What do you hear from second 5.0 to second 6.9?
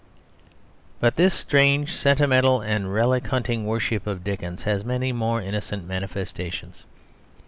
more innocent manifestations.